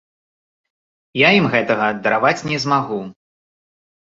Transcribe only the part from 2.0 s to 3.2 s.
дараваць не змагу.